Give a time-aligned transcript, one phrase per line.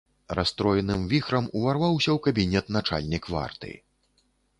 [0.37, 3.71] Расстроеным віхрам уварваўся ў кабінет начальнік варты.